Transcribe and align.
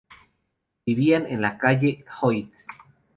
Vivían 0.83 1.27
en 1.27 1.41
la 1.43 1.59
calle 1.59 2.03
Hoyt. 2.23 2.51